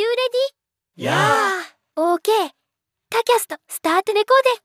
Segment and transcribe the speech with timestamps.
[0.00, 0.06] you
[0.96, 1.04] ready?
[1.04, 1.12] Yeah
[1.94, 2.30] OK!
[3.10, 4.62] タキャスト、 start recording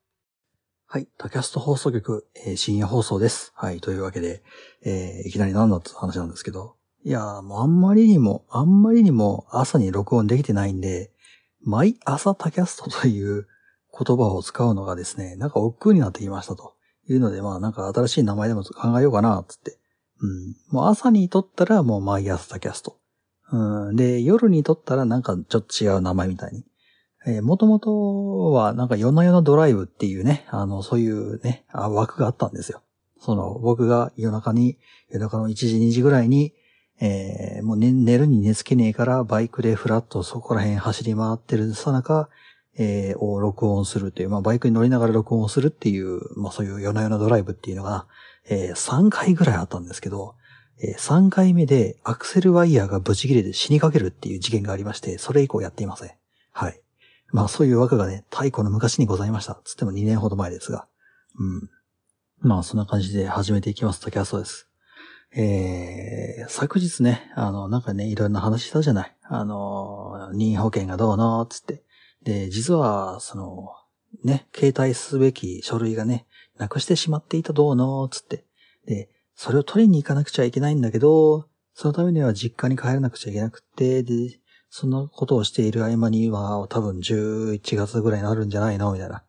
[0.87, 1.09] はい。
[1.17, 3.51] タキャスト放送局、えー深夜放送です。
[3.53, 3.81] はい。
[3.81, 4.43] というわけで、
[4.85, 6.77] えーいきなりなんだって話なんですけど。
[7.03, 11.11] いやーもうあんまりにも、あんまりにも朝に録音できてないんで、
[11.61, 13.45] 毎朝タキャストという
[13.91, 16.75] 言葉を使うのがですね、なんか億劫になってきましたと
[17.09, 19.77] いうので、まあなんか新しい名前でも考えようかな、つって。
[20.21, 20.55] うん。
[20.71, 23.01] もう朝に撮ったらもう毎朝タキャスト。
[23.93, 26.65] で、夜に撮ったらなんかちょっと違う名前みたいに。
[27.27, 32.83] えー、もともとは、なんか夜な夜なドライブっていうね、あの、そういうね、あ枠があったんですよ。
[33.19, 34.77] その、僕が夜中に、
[35.09, 36.53] 夜中の1時2時ぐらいに、
[37.01, 42.29] えーもう寝寝るに寝つけねえから、バイクでフラッとそこら辺走り回ってるさなか、
[42.77, 48.05] えーを録音するっていう、まあ、バイクに乗りながら録音するっていう、まあ、そういう夜な夜なドライブっていうのが、
[48.47, 50.35] えー3回ぐらいあったんですけど、
[50.81, 56.11] えー3回目でアクセルワイヤーがブチ切れて死にかけるっていう事件がありまして、それ以降やっていません。
[56.51, 56.81] はい。
[57.31, 59.59] まあそういう枠がね、太古の昔にございました。
[59.63, 60.87] つっても2年ほど前ですが。
[61.37, 61.69] うん。
[62.39, 64.69] まあそんな感じで始めていきますとキャストです。
[65.37, 69.15] えー、昨日ね、あの、なんかね、いろんな話したじゃない。
[69.23, 71.83] あの、任意保険がどうの、つって。
[72.23, 73.73] で、実は、その、
[74.23, 76.25] ね、携帯すべき書類がね、
[76.57, 78.45] なくしてしまっていたどうの、つって。
[78.85, 88.91] で、それを取りに行かなくちゃいけないんだけど、そのためには実家に帰らなくちゃいけなくて、で、そんなことをしている合間には多分11月ぐらいになるんじゃないの？
[88.93, 89.23] みたいな。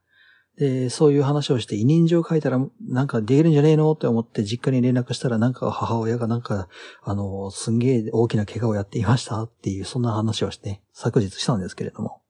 [0.58, 3.92] で、そういう話をして委任状書いたらなんかできるんじゃねえの？
[3.92, 6.68] って思って実家に連絡したらなんか母親がなんか、
[7.02, 9.42] あの、すんげえ大きな怪我をやっていました？
[9.42, 12.22] っていうそんな話をして、昨日したんですけれども。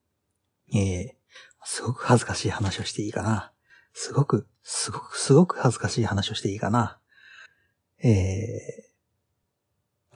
[0.74, 1.16] ええ
[1.64, 3.52] すごく恥ずかしい話をしていいかな。
[3.92, 6.98] すごく、すごく、すごく恥ずかしい話をしていいかな。
[8.08, 8.86] えー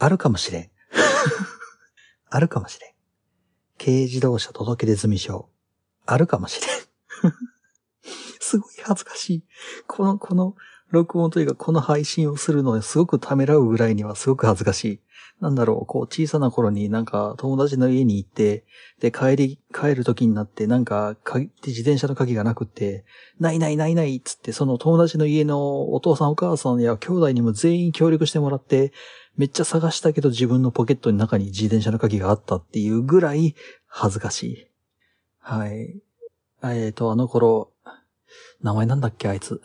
[0.03, 0.71] あるかもしれん。
[2.31, 2.91] あるかもしれん。
[3.79, 5.51] 軽自動車届出済証。
[6.07, 7.35] あるかもしれん。
[8.41, 9.45] すごい恥ずかしい。
[9.87, 10.57] この、この
[10.91, 15.01] 録音というか、この配信をするのですごくためらうぐらいにはすごく恥ずかしい。
[15.41, 18.65] なんだろう、こう小さな頃になんか友達の家に行って、
[19.01, 23.05] で、帰り、帰る時になってなんか、鍵自転車の鍵がなくって、
[23.39, 28.93] ないないないないっつって、その友達の家のお父さんお母さんや兄弟にも全員協力してもらって、
[29.37, 33.55] めっちゃ探したけど自分のポケットの中に自転車の鍵があったっていうぐらい
[33.87, 34.67] 恥ずかしい。
[35.39, 36.03] はい。
[36.63, 37.73] えっ、と、あの頃、
[38.61, 39.63] 名前なんだっけあいつ。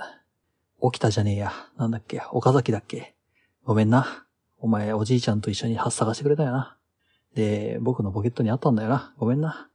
[0.82, 1.54] 起きたじゃねえや。
[1.78, 2.22] なんだっけ？
[2.32, 3.16] 岡崎だっけ？
[3.64, 4.26] ごめんな。
[4.58, 6.78] お前、おじいちゃんと一緒に発探してくれたよな。
[7.36, 9.14] で、僕のポケットにあったんだよな。
[9.18, 9.70] ごめんな。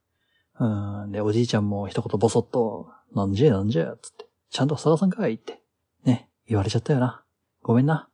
[0.59, 1.12] うん。
[1.12, 4.27] で、おじいちゃんも一言ボソッと、なんじゃなんじゃ、つって。
[4.50, 5.61] ちゃんと探さんかいって。
[6.05, 7.22] ね、言われちゃったよな。
[7.62, 8.09] ごめんな。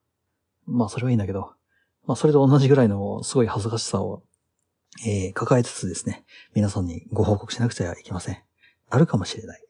[0.66, 1.52] まあ、それはいいんだけど。
[2.06, 4.22] まあ、それと同じぐらいのすごい恥ずかしさを、
[5.06, 6.24] えー、抱えつつですね、
[6.54, 8.38] 皆さんにご報告しなくちゃいけません。
[8.88, 9.62] あるかもしれない。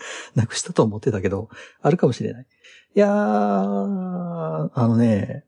[0.34, 1.48] なくしたと思ってたけど、
[1.80, 2.46] あるかもしれない。
[2.94, 5.44] いやー、あのね、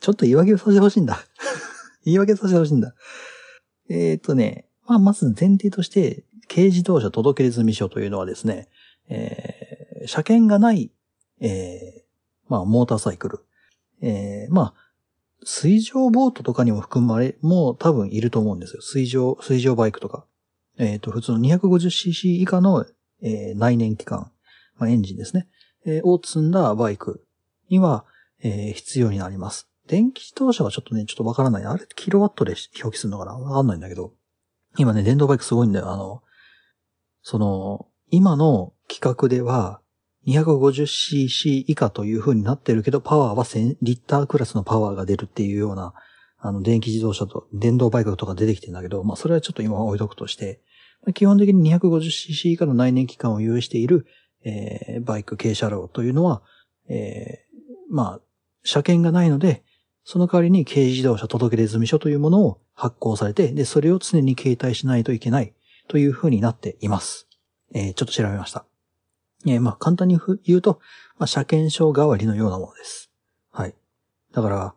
[0.00, 1.18] ちょっと言い訳をさせてほしいんだ。
[2.04, 2.94] 言い訳させてほしいんだ。
[3.88, 8.68] えー、っとね、まあ、まず前提として、軽自動車届出済証というのはですね、
[9.08, 10.92] えー、車検がない、
[11.40, 12.02] えー、
[12.48, 13.40] まあ、モーターサイクル。
[14.02, 14.84] えー、まあ、
[15.44, 18.82] 水上ボートとかにも含まれ、もう多分いると思うんですよ。
[18.82, 20.26] 水上、水上バイクとか。
[20.78, 22.84] えっ、と、普通の 250cc 以下の、
[23.24, 24.30] えー内燃機関、
[24.78, 25.48] まあ、エンジンですね。
[25.86, 27.26] えーを積んだバイク
[27.70, 28.04] には、
[28.42, 29.68] えー必要になります。
[29.88, 31.64] 電気自動車はちょっとね、ちょっとわからない。
[31.64, 33.32] あれ、キロワットで表記するのかな？
[33.34, 34.12] わかんないんだけど。
[34.78, 35.90] 今ね、電動バイクすごいんだよ。
[35.90, 36.22] あの、
[37.22, 39.80] その、今の規格では、
[40.26, 45.92] 250cc 以下という風になってるけど、パワーは1000リッタークラスのパワーが出るっていうような、
[46.38, 50.60] あの、電気自動車と、電動バイクとか出てきてんだけど、まあ、それはちょっと今置いとくとして、
[51.12, 54.06] 基本的に 250cc 以下の内燃機関を有している、
[54.44, 56.42] えーバイク軽車両というのは、
[56.88, 58.20] えーまあ、
[58.62, 59.62] 車検がないので、
[60.04, 65.54] その代わりに軽自動車届出済み書というものを発行されて、で、それを常に携帯しないといけない
[65.88, 67.28] という風になっています。
[67.74, 68.64] えーちょっと調べました。
[69.46, 70.80] えーまあ、簡単に言うと、
[71.18, 73.10] まあ、車検証代わりのようなものです。
[73.50, 73.74] はい。
[74.32, 74.74] だから、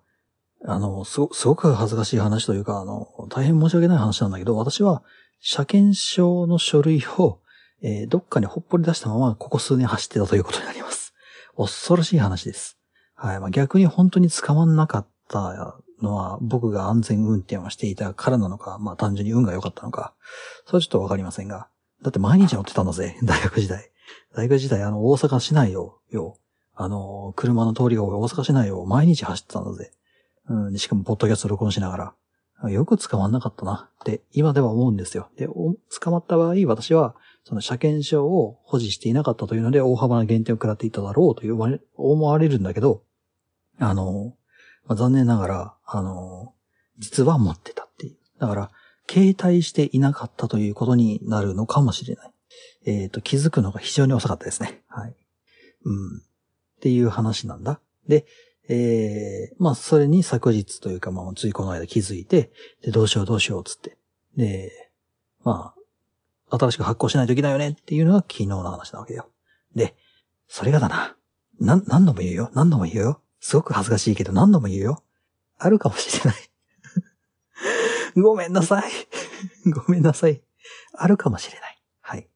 [0.66, 5.04] あの、すごすごく恥ずかしい話というか、あの、大変申し訳ない話なんだけど、私は、
[5.39, 7.39] 車検証の書類を、
[7.81, 11.13] えーどっかにほっぽり出したまま、ここ数年走ってたということになります。
[11.56, 12.78] 恐ろしい話です。
[13.16, 13.39] はい。
[13.39, 20.13] まあ、逆に本当に捕まんなかったのは、僕が安全運転をしていたからなのか、まあ、単純に運が良かったのか、
[20.66, 21.68] それはちょっとわかりませんが。
[22.04, 23.92] だって毎日乗ってたんだぜ、 大学時代。
[24.36, 26.38] 大学時代、あの、大阪市内を、よ、
[26.75, 29.92] あの、車の通りが大阪市内を毎日走ってたんだぜ。
[30.50, 32.13] うん、しかも、ポッドキャスト録音しながら。
[32.63, 35.30] よく捕まんなかったなって今では思うんですよ。
[35.38, 43.04] で、捕まった場合、私はその車検証を保持していなかったというので大幅な減点を食らっていただろうという思われるんだけど、
[43.80, 44.33] あの、
[44.86, 46.54] まあ、残念ながら、あの、
[46.98, 48.18] 実は持ってたっていう。
[48.39, 48.71] だから、
[49.10, 52.31] 携帯していなかったということになるのかもしれない。
[52.86, 54.81] えっ、ー、と、気づくのが非常に遅かったですね。
[54.88, 55.15] はい。
[55.86, 56.18] うん。
[56.18, 56.21] っ
[56.81, 57.80] ていう話なんだ。
[58.07, 58.25] で、
[58.69, 63.98] えー、まあ、それに昨日というか、まあ、ついこの間気づいて、で、どうしようどうしようつって。
[64.36, 64.92] で、
[65.44, 65.74] ま
[66.50, 69.30] あ、新しく発行しないといけないよねっていうのが昨日の話なわけよ。
[69.75, 69.96] で、
[70.48, 71.16] それがだな。
[71.60, 72.52] な、何度も言うよ。
[72.54, 73.22] 何度も言うよ。
[73.40, 75.04] すごく恥ずかしいけど何度も言うよ。
[75.58, 76.42] あるかもしれない。
[78.22, 78.92] ごめんなさい。
[79.72, 80.42] ごめんなさい。
[80.94, 81.81] あるかもしれない。
[82.02, 82.28] はい。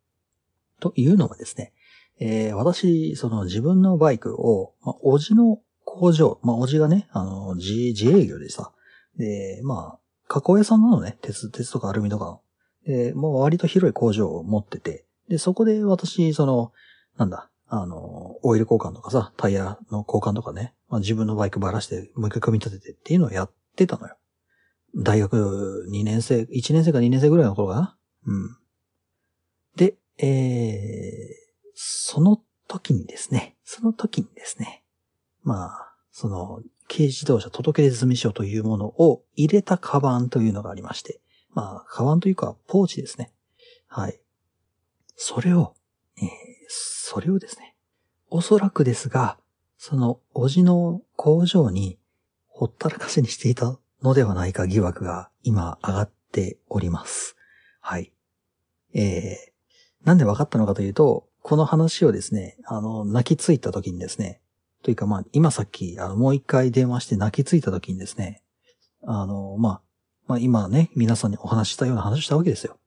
[0.79, 1.73] というのはですね、
[2.19, 5.61] えー、私、その自分のバイクを、まあ、おじの
[5.99, 8.71] 工場、まあ、おじがね、あの、自、自営業でさ、
[9.17, 12.41] で、まあ、加工屋さんなのね、鉄、鉄とかアルミとかの。
[12.85, 16.71] で、もう割と広い工場を持ってて、で、そこで私、その、
[17.17, 24.15] なんだ、あの、オイル交換とかさ、タイヤの交換とかね、まあ、自分のバイクばらしてもう一回組み立ててっていうのをやってたのよ。
[24.95, 27.97] 大学2年生、1年生か2年生ぐらいの頃かな。
[28.25, 28.57] うん。
[29.77, 31.41] で、えー、
[31.75, 34.80] その時にですね、その時にですね、
[35.43, 41.21] まあ、その、軽自動車届出済書というものを入れたカバンというのがありまして、
[41.53, 43.31] まあ、カバンというか、ポーチですね。
[43.87, 44.19] はい。
[45.15, 45.73] それを、
[46.17, 46.25] えー、
[46.67, 47.75] それをですね、
[48.29, 49.37] おそらくですが、
[49.77, 51.97] その、おじの工場に
[52.47, 57.35] ほったらかしにしていたのではないか疑惑が今上がっております。
[57.79, 58.11] はい。
[58.93, 64.40] えー、なんで分かったのかというと、この話をですね、あの、泣きついた時にですね、
[64.83, 68.41] というかまあ、今さっき、あの、もう一回電話して泣きついた時にですね、
[69.03, 69.81] あの、まあ、
[70.27, 72.77] まあ今ね、皆さんにお話したような話したわけですよ。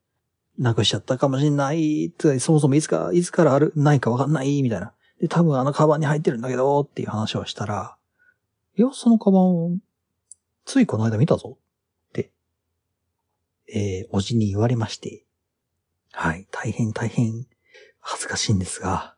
[0.58, 4.92] なくしちゃったかもしんない、つそもそもいつか、いつからある、ないかわかんない、みたいな。
[5.20, 7.96] で、多分あのカバンに入ってるんだけど、っていう話をしたら、
[8.76, 9.76] いや、そのカバンを、
[10.64, 11.58] ついこの間見たぞ。
[12.08, 12.30] って、
[13.72, 15.24] えー、おじに言われまして、
[16.12, 17.46] はい、大変大変
[18.00, 19.16] 恥ずかしいんですが、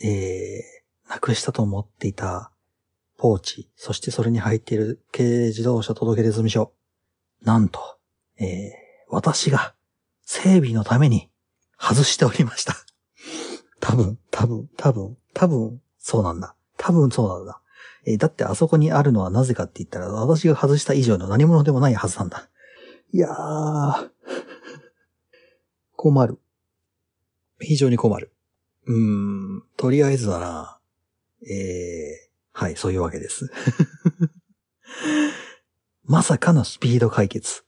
[0.00, 2.50] えー、なくしたと思っていた
[3.16, 6.72] ポーチ、そしてそれに入っている軽自動車届出済書。
[7.42, 7.80] なんと、
[8.38, 8.70] えー、
[9.10, 9.74] 私が
[10.24, 11.30] 整備のために
[11.78, 12.74] 外しておりました。
[13.80, 16.54] 多分、多分、多分、多分、そうなんだ。
[16.78, 17.60] 多分そうなんだ。
[18.06, 22.48] えー、だってあそこにあるのはなぜかって言ったら、私が外した以上の何者でもないはずなんだ。
[23.12, 24.10] いやー、
[25.96, 26.38] 困る。
[27.60, 28.32] 非常に困る。
[28.86, 30.73] うーん、とりあえずだな。
[31.48, 33.50] ええー、はい、そういうわけです。
[36.04, 37.64] まさかのスピード解決。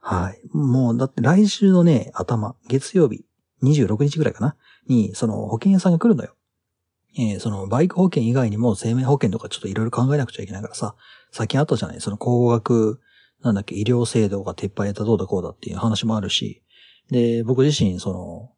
[0.00, 0.40] はい。
[0.52, 3.24] もう、だって来週のね、頭、月曜日、
[3.62, 4.56] 26日ぐらいかな？
[4.86, 6.36] に、その保険屋さんが来るのよ。
[7.16, 10.96] えー、そのバイク保険以外にも生命保険とかちょっといろいろ考えなくちゃいけないからさ、
[11.30, 12.00] 最近あったじゃない？
[12.00, 13.00] その高額、
[13.40, 16.62] なんだっけ、医療制度が撤廃やったどうだこうだっていう話もあるし、
[17.10, 18.52] で、僕自身、その、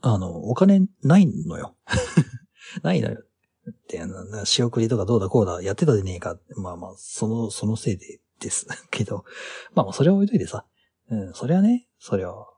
[0.00, 1.74] あの、お金ないのよ。
[2.82, 3.22] ないのよ。
[3.70, 4.00] って、
[4.44, 6.36] 仕送りとかどうだこうだやってたでねえか。
[6.56, 9.24] まあまあ、その、そのせいでです けど、
[9.74, 10.64] まあまあそれは置いといてさ。
[11.10, 12.48] うん、それはね、それは、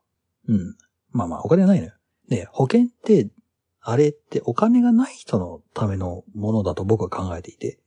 [0.47, 0.75] うん。
[1.11, 1.93] まあまあ、お金はないのよ。
[2.29, 3.29] で、保険って、
[3.81, 7.79] あれってお金がない人のためのものだと僕は考えていて、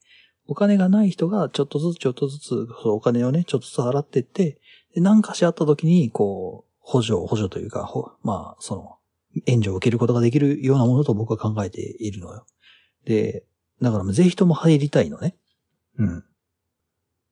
[0.47, 4.61] お金がない人がちょっとずつちょっとずつお金をね、ちょっとずつ払ってって、
[4.95, 7.91] で、何かしあった時に、こう、補助、補助というか、
[8.23, 8.97] まあ、その、
[9.47, 12.47] 援助を受けることができるようなものと僕は考えているのよ。
[13.09, 13.45] で、
[13.81, 15.35] だからぜひとも入りたいのね。
[15.99, 16.25] うん。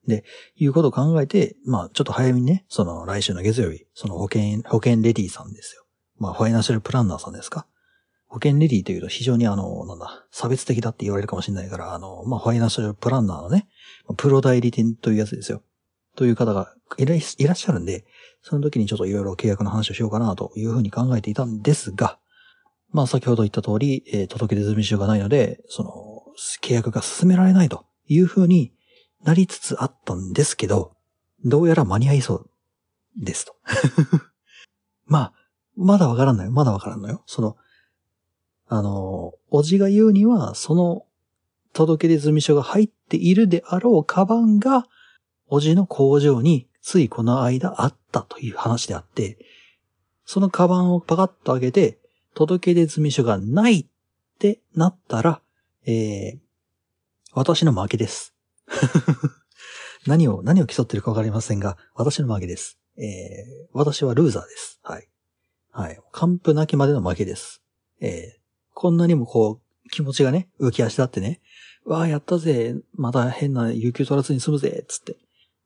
[0.09, 0.25] で、
[0.57, 5.85] いうことを考えて、まあちょっと早めにね、その来週の月曜日、その保険、保険レディさんですよ。
[6.19, 7.67] まあファイナンシャルプランナーさんですか？
[8.29, 13.69] 保険レディというと非常にあの、なんだ、差別的だって言われるかもしれないから、あの、まあファイナンシャルプランナーのね、
[14.17, 15.63] プロ代理店というやつですよ。
[16.17, 18.07] という方がいらっしゃるんで、
[18.41, 22.19] その時にちょっといろいろ契約の話をしようかなというふうに考えていたんですが、
[22.97, 26.23] まあ先ほど言った通り、えー、届け出済み書がないので、その、
[26.63, 28.73] 契約が進められないというふうに
[29.23, 30.97] なりつつあったんですけど、
[31.45, 32.51] どうやら間に合いそう
[33.19, 33.55] ですと。
[35.05, 35.33] まあ、
[35.77, 36.51] まだわからんのよ。
[36.51, 37.23] まだわからんのよ。
[37.27, 37.59] その、
[38.67, 41.05] あの、おじが言うには、その
[41.75, 44.87] 届け出済書が入っているであろうカバンが、
[45.49, 49.37] おじの工場についこの間あったという話であって、
[50.25, 52.01] そのカバンをパカッと開けて、
[52.37, 53.87] 届け出済書がないっ
[54.39, 55.41] てなったら、
[55.87, 56.39] えー、
[57.33, 58.35] 私の負けです。
[60.07, 62.79] 何を、何を競ってるかわかりませんが、私の負けです。
[62.99, 64.79] えー、私はルーザーです。
[64.83, 65.09] はい。
[65.71, 65.99] はい。
[66.13, 67.63] 完膚なきまでの負けです。
[68.01, 68.41] えー、
[68.75, 71.41] こんなにもこう、気持ちがね、浮き足立ってね、
[71.87, 75.17] わあ、やったぜ、また変な有給取らずに済むぜ、つって。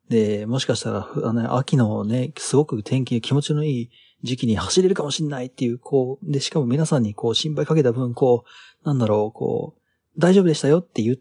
[0.07, 3.89] で、もしかしたら、あの、秋のね、すごく天気、気持ちのいい
[4.23, 8.43] 時期に走れるかもしんないっていう、こう、で、しかも皆さんにこう、心配かけた分、こ
[8.83, 11.17] う、なんだろう、こう、大丈夫でしたよって言っ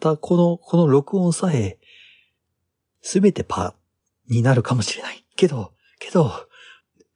[0.00, 1.78] た、この、この録音さえ、
[3.00, 5.24] すべてパーになるかもしれない。
[5.36, 6.30] けど、 けど、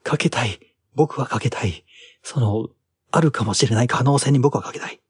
[0.02, 0.58] かけたい。
[0.94, 1.84] 僕はかけたい。
[2.22, 2.68] その、
[3.10, 5.00] あるかもしれない可能性に僕はかけたい。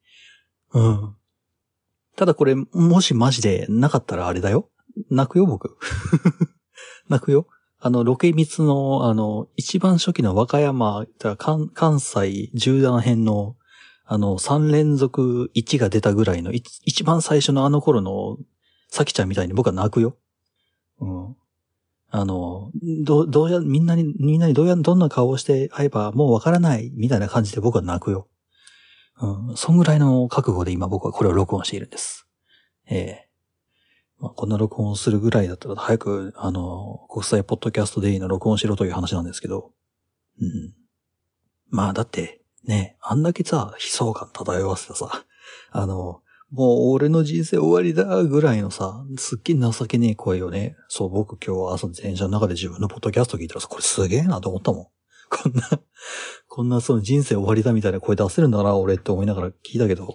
[0.73, 1.17] うん。
[2.17, 4.69] ただこれ、もしマジでなかったらあれだよ。
[5.11, 5.79] 泣くよ、僕。
[7.09, 7.47] 泣くよ。
[7.84, 11.04] あの、ロケ密の、あの、一番初期の和歌山、
[11.36, 13.56] 関関西縦断編の、
[14.04, 18.38] あの、3連続1が出たぐらいの、い一番最初のあの頃の、
[18.88, 20.16] さきちゃんみたいに僕は泣くよ。
[21.00, 21.36] うん。
[22.10, 22.70] あの、
[23.04, 28.28] ど、どうや、みんなに、みんなにどうや、どんな顔をして会えばもうわからない、みたいな感じで僕は泣くよ。
[29.20, 29.56] うん。
[29.56, 32.28] そんぐらいの覚悟で今僕はこれを録音しているんです。
[32.88, 32.96] え
[33.26, 33.31] え
[34.23, 39.73] まあ、こんな録音するぐらいだったら早く、あの、国際ポッドキャストデイの録音しろという話なんですけど。
[40.41, 40.75] うん。
[41.71, 45.25] まあだって、ね、あんだけさ、悲壮感漂わせたさ、
[45.73, 46.21] あの、
[46.52, 54.87] もう俺の人生終わりだぐらいのさ、すっげえ情けねえ声をね、そう僕今日は朝電車の中で自分のポッドキャスト聞いたらさ、これすげえなと思ったもん。
[55.31, 55.69] こんな、
[56.47, 60.14] こんなその人生終わりだみたいな声出せるんだな、俺って思いながら聞いたけど、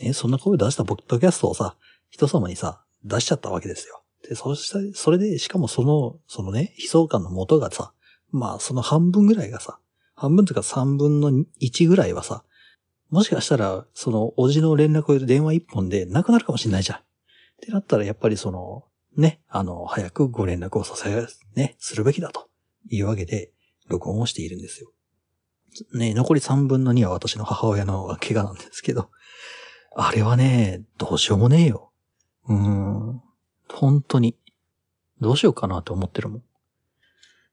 [0.00, 1.76] ね、そんな声出したポッドキャストをさ、
[2.08, 4.02] 人様にさ、出しちゃったわけですよ。
[4.28, 7.92] で、そしたそれで、しかもその、そのね、悲壮感の元がさ、
[8.30, 9.78] まあその半分ぐらいがさ、
[10.14, 12.44] 半分とか三分の一ぐらいはさ、
[13.10, 16.98] もしかしたら、その、おじの連絡を電話一本でなくなるかもしれないじゃん。
[16.98, 17.02] っ
[17.60, 18.84] てなったら、やっぱりその、
[19.16, 22.48] ね、あの、早くご連絡をさせ、ね、するべきだと
[22.88, 23.52] いうわけで、
[23.88, 24.90] 録音をしているんですよ。
[25.92, 29.10] ね、残り三分の二は私の母親の怪我なんですけど、
[29.94, 31.92] あれはね、どうしようもねえよ。
[32.48, 33.22] うん、
[33.68, 34.36] 本当に。
[35.20, 36.42] どうしようかなって思ってるもん。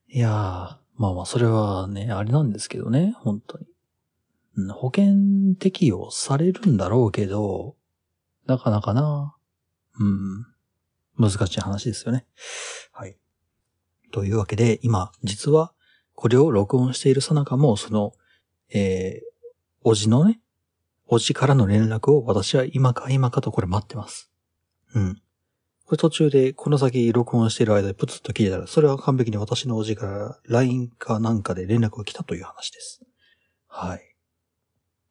[0.09, 0.31] いやー、
[0.97, 3.65] まあまあ、それはね、あれなんですけどね、本当に。
[3.65, 3.71] うん
[4.73, 7.77] 保険適用されるんだろうけど、
[8.45, 9.35] なかなかな。
[9.99, 10.45] うん。
[11.17, 12.25] 難しい話ですよね。
[12.91, 13.17] はい。
[14.11, 15.73] というわけで、今、実は、
[16.15, 18.13] これを録音しているさなかも、その、
[18.73, 19.25] えー、
[19.83, 20.41] おじのね、
[21.07, 24.30] おじからの連絡を私は今か今かとこれ待ってます。
[24.95, 25.21] うん。
[25.85, 33.01] これ途中でこの先録音してる間でプツッと聞いたら、それは完璧に私のおじから LINE かなんかで連絡が来たという話です。
[33.67, 34.01] はい。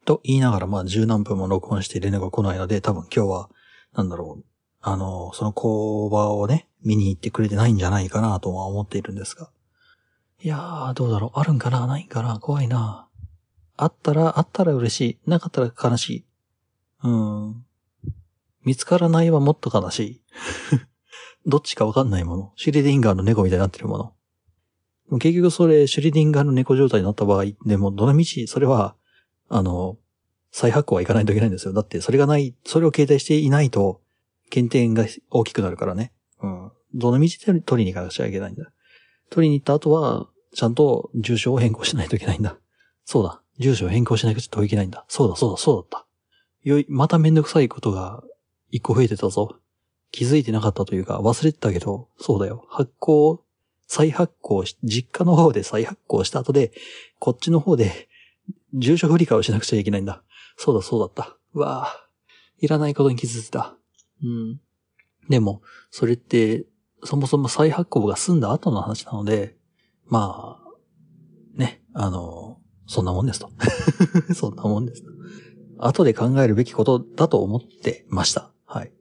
[0.05, 3.49] と言いながら、まあ十何分も録音して連絡が来ないので、多分今日は、
[3.93, 4.45] なんだろう、
[4.81, 9.51] あの、その工場をね、見に行ってくれてないんじゃないかなとは思っているんですが。
[10.41, 11.85] いやー、どうだろう、あるんかな？
[11.85, 12.39] ないんかな？
[12.39, 13.07] 怖いな
[13.77, 15.29] あったら、あったら嬉しい。
[15.29, 16.25] なかったら悲しい。
[17.03, 17.65] うーん。
[18.63, 20.21] 見つからないはもっと悲しい。
[21.45, 22.53] どっちかわかんないもの。
[22.55, 24.13] シュリディンガーの猫みたいになってるもの。
[25.09, 28.95] も結局それ、シュリディンガーの猫状態になった場合、でも、どのみち、それは、
[29.49, 29.97] あの、
[30.51, 31.73] 再発行はいかないといけないんですよ。
[31.73, 34.01] だって、それがない、それを携帯していないと、
[34.49, 36.13] 減点が大きくなるからね。
[36.41, 36.71] うん。
[36.93, 38.71] どのみち取りに行かなくちゃいけないんだ。
[39.29, 42.57] 取りに行った後は、ちゃんと住所を変更しないといけないんだ。
[43.05, 43.41] そうだ。
[43.59, 45.05] 住所を変更しなくちゃいけないんだ。
[45.07, 46.05] そうだ、そうだ、そうだった。
[46.63, 48.23] よい、まためんどくさいことが
[48.71, 49.57] 一個増えてたぞ。
[50.11, 52.65] 気づいてなかったというか忘れてたけど、そうだよ。
[52.69, 53.43] 発行、
[53.87, 56.71] 再発行し、実家の方で再発行した後で、
[57.19, 58.09] こっちの方で
[58.73, 60.23] 住所振り替えをしなくちゃいけないんだ。
[60.57, 61.37] そうだ、そうだった。
[61.53, 62.07] うわあ
[62.59, 63.75] いらないことに気づいた。
[64.23, 64.61] うん。
[65.29, 66.65] でも、それって、
[67.03, 69.55] そもそも再発行が済んだ後の話なので、
[70.07, 73.49] まあ、ね、あの、そんなもんですと。
[74.35, 75.03] そんなもんです。
[75.79, 78.51] 後で考えるべきことだと思ってました。
[78.71, 78.93] はい。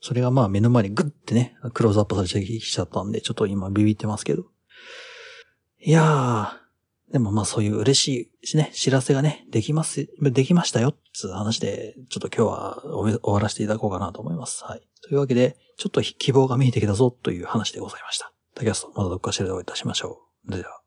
[0.00, 4.44] それがまあ目の前にグッてね、クローズアップされてきちゃったんで、ちょっと今ビビってますけど。
[5.80, 14.64] いやー、でもまあそういう嬉しいしね、知らせがね、できます、できましたよっ、つう話で、ちょっと今日は終わらせていただこうかなと思います。
[14.64, 14.82] はい。
[15.02, 18.32] というわけで、ちょっと希望が見えてきたぞという話でございました。
[18.54, 20.50] 竹安とまたどっかしらでお会いいたしましょう。
[20.52, 20.79] では。